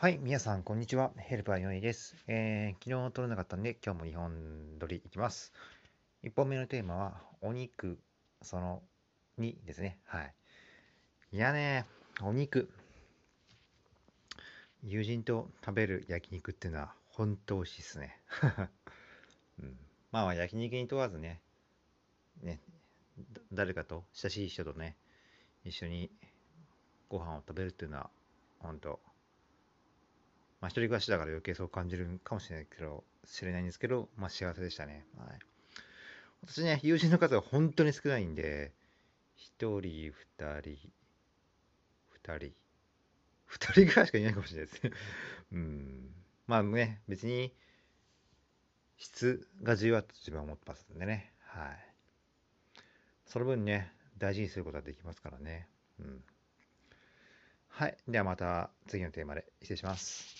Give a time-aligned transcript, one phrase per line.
[0.00, 1.10] はい、皆さん、こんにちは。
[1.16, 2.14] ヘルパー4位です。
[2.28, 5.52] えー、昨日撮れなかったんで、今日も2本撮りいきます。
[6.22, 7.98] 1本目のテーマは、お肉、
[8.40, 8.80] その
[9.40, 9.98] 2ですね。
[10.04, 10.32] はい。
[11.32, 11.84] いやね、
[12.22, 12.70] お肉。
[14.84, 18.20] 友人と食べる焼肉っていうのは、本当美味しいっすね。
[19.58, 19.76] うん、
[20.12, 21.40] まあ、焼肉に問わずね、
[22.40, 22.60] ね、
[23.52, 24.96] 誰かと、親しい人とね、
[25.64, 26.12] 一緒に
[27.08, 28.10] ご飯を食べるっていうのは、
[28.60, 29.00] 本当
[30.60, 35.04] まあ、一人暮らしだから余計そう感じるかもしれないけど、知れないんですけど、まあ、幸せでしたね。
[35.16, 35.38] はい。
[36.42, 38.72] 私ね、友人の数が本当に少ないんで、
[39.36, 40.12] 一人、二
[40.62, 40.78] 人、
[42.10, 42.52] 二人、
[43.46, 44.90] 二人ぐらいしかいないかもしれないですね。
[45.52, 46.14] うん。
[46.46, 47.52] まあね、別に、
[48.96, 51.32] 質が重要だと自分は思ってますんでね。
[51.40, 51.88] はい。
[53.26, 55.68] その分ね、大事にすることができますからね。
[56.00, 56.22] うん。
[57.68, 57.96] はい。
[58.08, 60.38] ではまた次のテーマで失礼します。